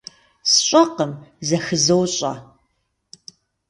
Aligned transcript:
СщӀэкъым, 0.51 1.11
зэхызощӀэ. 1.47 2.33